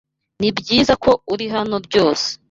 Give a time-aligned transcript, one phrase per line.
[0.39, 2.27] Nibyiza ko uri hano ryose.